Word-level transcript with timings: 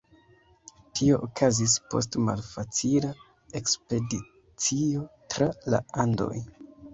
Tio 0.99 1.17
okazis 1.25 1.75
post 1.91 2.17
malfacila 2.29 3.11
ekspedicio 3.61 5.05
tra 5.35 5.51
la 5.75 5.83
Andoj. 6.07 6.33